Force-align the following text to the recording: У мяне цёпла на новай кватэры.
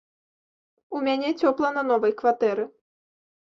У 0.97 1.03
мяне 1.09 1.29
цёпла 1.43 1.69
на 1.77 1.87
новай 1.93 2.19
кватэры. 2.25 2.69